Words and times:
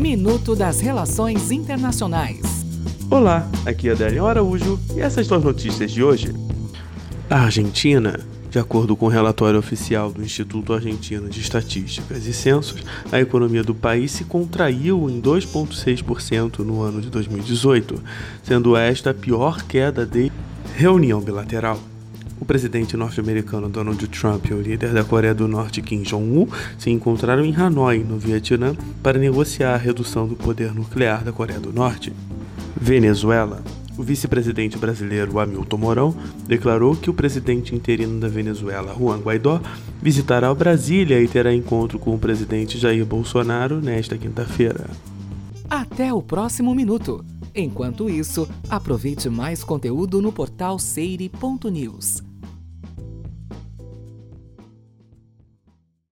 Minuto 0.00 0.56
das 0.56 0.80
Relações 0.80 1.50
Internacionais. 1.50 2.40
Olá, 3.10 3.46
aqui 3.66 3.90
é 3.90 3.92
Adélio 3.92 4.24
Araújo 4.24 4.80
e 4.96 5.00
essas 5.00 5.26
são 5.26 5.36
as 5.36 5.44
notícias 5.44 5.90
de 5.90 6.02
hoje. 6.02 6.34
A 7.28 7.42
Argentina, 7.42 8.18
de 8.48 8.58
acordo 8.58 8.96
com 8.96 9.04
o 9.04 9.10
relatório 9.10 9.58
oficial 9.58 10.10
do 10.10 10.22
Instituto 10.22 10.72
Argentino 10.72 11.28
de 11.28 11.40
Estatísticas 11.40 12.24
e 12.24 12.32
Censos, 12.32 12.82
a 13.12 13.20
economia 13.20 13.62
do 13.62 13.74
país 13.74 14.10
se 14.10 14.24
contraiu 14.24 15.10
em 15.10 15.20
2,6% 15.20 16.60
no 16.60 16.80
ano 16.80 17.02
de 17.02 17.10
2018, 17.10 18.02
sendo 18.42 18.74
esta 18.78 19.10
a 19.10 19.14
pior 19.14 19.62
queda 19.64 20.06
de 20.06 20.32
reunião 20.76 21.20
bilateral. 21.20 21.78
O 22.40 22.44
presidente 22.46 22.96
norte-americano 22.96 23.68
Donald 23.68 24.08
Trump 24.08 24.46
e 24.46 24.54
o 24.54 24.62
líder 24.62 24.94
da 24.94 25.04
Coreia 25.04 25.34
do 25.34 25.46
Norte 25.46 25.82
Kim 25.82 26.00
Jong-un 26.00 26.48
se 26.78 26.90
encontraram 26.90 27.44
em 27.44 27.54
Hanoi, 27.54 27.98
no 27.98 28.18
Vietnã, 28.18 28.74
para 29.02 29.18
negociar 29.18 29.74
a 29.74 29.76
redução 29.76 30.26
do 30.26 30.34
poder 30.34 30.74
nuclear 30.74 31.22
da 31.22 31.32
Coreia 31.32 31.60
do 31.60 31.70
Norte. 31.70 32.14
Venezuela. 32.80 33.62
O 33.98 34.02
vice-presidente 34.02 34.78
brasileiro 34.78 35.38
Hamilton 35.38 35.76
Mourão 35.76 36.16
declarou 36.46 36.96
que 36.96 37.10
o 37.10 37.14
presidente 37.14 37.74
interino 37.74 38.18
da 38.18 38.28
Venezuela, 38.28 38.96
Juan 38.98 39.18
Guaidó, 39.18 39.60
visitará 40.00 40.52
Brasília 40.54 41.20
e 41.22 41.28
terá 41.28 41.52
encontro 41.52 41.98
com 41.98 42.14
o 42.14 42.18
presidente 42.18 42.78
Jair 42.78 43.04
Bolsonaro 43.04 43.82
nesta 43.82 44.16
quinta-feira. 44.16 44.88
Até 45.68 46.14
o 46.14 46.22
próximo 46.22 46.74
minuto. 46.74 47.22
Enquanto 47.54 48.08
isso, 48.08 48.48
aproveite 48.70 49.28
mais 49.28 49.62
conteúdo 49.62 50.22
no 50.22 50.32
portal 50.32 50.78
seire.news. 50.78 52.29